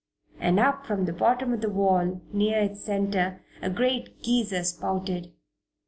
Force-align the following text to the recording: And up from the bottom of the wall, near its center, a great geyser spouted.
And 0.39 0.59
up 0.59 0.87
from 0.87 1.05
the 1.05 1.13
bottom 1.13 1.53
of 1.53 1.61
the 1.61 1.69
wall, 1.69 2.23
near 2.33 2.57
its 2.57 2.83
center, 2.83 3.43
a 3.61 3.69
great 3.69 4.23
geyser 4.23 4.63
spouted. 4.63 5.31